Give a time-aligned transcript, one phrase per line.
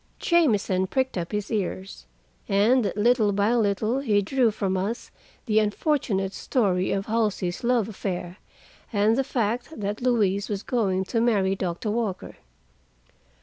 [0.17, 2.07] Jamieson pricked up his ears,
[2.49, 5.11] and little by little he drew from us
[5.45, 8.37] the unfortunate story of Halsey's love affair,
[8.91, 12.37] and the fact that Louise was going to marry Doctor Walker.